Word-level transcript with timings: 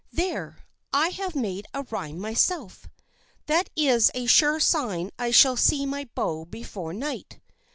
There, 0.11 0.57
I 0.91 1.09
have 1.09 1.35
made 1.35 1.67
a 1.75 1.83
rhyme 1.83 2.17
myself. 2.17 2.87
That 3.45 3.69
is 3.75 4.09
a 4.15 4.25
sure 4.25 4.59
sign 4.59 5.11
I 5.19 5.29
shall 5.29 5.55
see 5.57 5.85
my 5.85 6.09
beau 6.15 6.43
before 6.43 6.91
night. 6.91 7.39